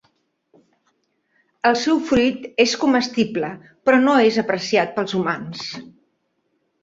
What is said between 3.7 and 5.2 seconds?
però no és apreciat pels